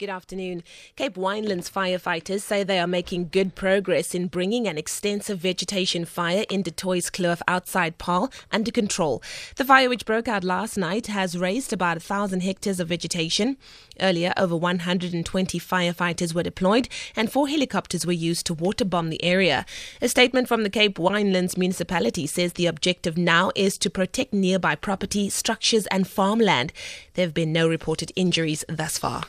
[0.00, 0.64] Good afternoon.
[0.96, 6.44] Cape Winelands firefighters say they are making good progress in bringing an extensive vegetation fire
[6.50, 9.22] in Du Toits Kloof outside Paarl under control.
[9.54, 13.56] The fire, which broke out last night, has razed about a thousand hectares of vegetation.
[14.00, 19.22] Earlier, over 120 firefighters were deployed and four helicopters were used to water bomb the
[19.22, 19.64] area.
[20.02, 24.74] A statement from the Cape Winelands municipality says the objective now is to protect nearby
[24.74, 26.72] property, structures, and farmland.
[27.14, 29.22] There have been no reported injuries thus far.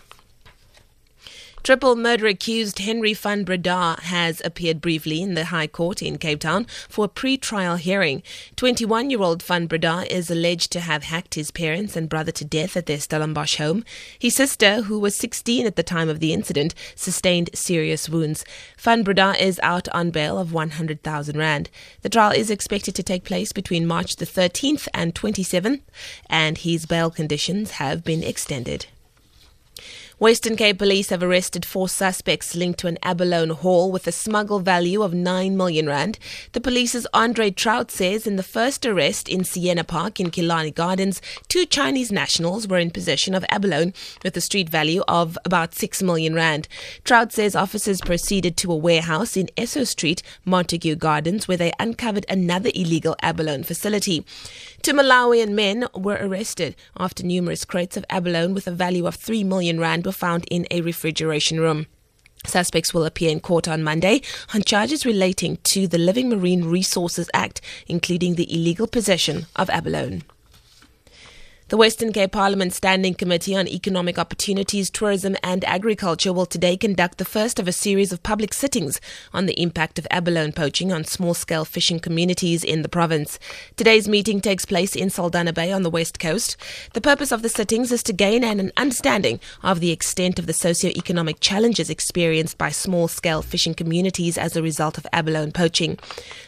[1.66, 6.41] Triple murder accused Henry van Breda has appeared briefly in the High Court in Cape
[6.41, 8.22] Town for a pre-trial hearing.
[8.55, 12.86] 21-year-old van Breda is alleged to have hacked his parents and brother to death at
[12.86, 13.84] their Stellenbosch home.
[14.20, 18.46] His sister, who was 16 at the time of the incident, sustained serious wounds.
[18.77, 21.72] Van Breda is out on bail of 100,000 rand.
[22.04, 25.82] The trial is expected to take place between March the 13th and 27th,
[26.30, 28.86] and his bail conditions have been extended.
[30.18, 34.60] Western Cape Police have arrested four suspects linked to an abalone haul with a smuggle
[34.60, 36.18] value of 9 million rand.
[36.54, 41.21] The police's Andre Traut says in the first arrest in Sienna Park in Killarney Gardens,
[41.49, 43.91] two Chinese nationals were in possession of abalone
[44.24, 46.70] with a street value of about 6 million rand.
[47.04, 52.26] Traut says officers proceeded to a warehouse in Esso Street, Montague Gardens, where they uncovered
[52.30, 54.26] another illegal abalone facility.
[54.82, 59.43] Two Malawian men were arrested after numerous crates of abalone with a value of 3
[59.43, 61.88] million rand were found in a refrigeration room.
[62.46, 64.22] Suspects will appear in court on Monday
[64.53, 70.22] on charges relating to the Living Marine Resources Act, including the illegal possession of abalone.
[71.68, 77.18] The Western Cape Parliament Standing Committee on Economic Opportunities, Tourism and Agriculture will today conduct
[77.18, 79.02] the first of a series of public sittings
[79.34, 83.40] on the impact of abalone poaching on small scale fishing communities in the province.
[83.78, 86.56] Today's meeting takes place in Saldanha Bay on the west coast.
[86.94, 90.53] The purpose of the sittings is to gain an understanding of the extent of the
[90.53, 95.97] socio-economic challenges experienced by small scale fishing communities as a result of abalone poaching.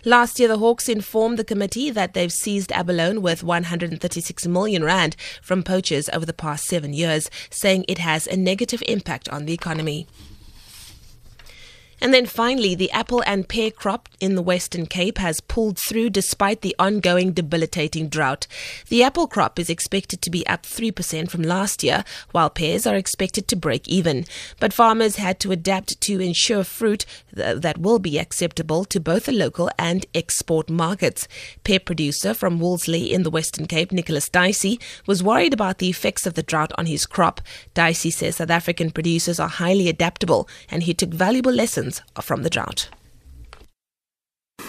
[0.05, 5.06] Last year, the Hawks informed the committee that they've seized abalone worth 136 million rand
[5.41, 9.53] from poachers over the past seven years, saying it has a negative impact on the
[9.53, 10.07] economy.
[11.99, 16.11] And then finally, the apple and pear crop in the Western Cape has pulled through
[16.11, 18.45] despite the ongoing debilitating drought.
[18.89, 22.95] The apple crop is expected to be up 3% from last year, while pears are
[22.95, 24.25] expected to break even.
[24.59, 29.31] But farmers had to adapt to ensure fruit that will be acceptable to both the
[29.31, 31.27] local and export markets.
[31.63, 36.27] Pear producer from Wolseley in the Western Cape, Nicholas Dicey, was worried about the effects
[36.27, 37.41] of the drought on his crop.
[37.73, 42.43] Dicey says South African producers are highly adaptable and he took valuable lessons lessons from
[42.43, 42.89] the drought.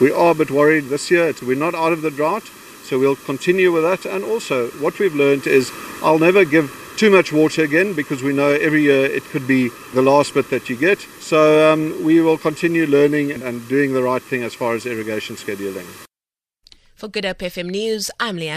[0.00, 1.34] We are a bit worried this year.
[1.42, 2.44] We're not out of the drought,
[2.84, 4.06] so we'll continue with that.
[4.06, 8.32] And also, what we've learned is I'll never give too much water again because we
[8.32, 11.00] know every year it could be the last bit that you get.
[11.20, 15.36] So um, we will continue learning and doing the right thing as far as irrigation
[15.36, 15.86] scheduling.
[16.94, 18.56] For Good Hope FM News, I'm Leanne.